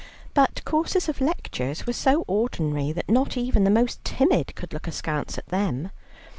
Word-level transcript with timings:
But 0.33 0.65
courses 0.65 1.07
of 1.09 1.21
lectures 1.21 1.85
were 1.85 1.93
so 1.93 2.25
ordinary 2.27 2.91
that 2.91 3.07
not 3.07 3.37
even 3.37 3.65
the 3.65 3.69
most 3.69 4.03
timid 4.03 4.55
could 4.55 4.73
look 4.73 4.87
askance 4.87 5.37
at 5.37 5.45
them. 5.49 5.91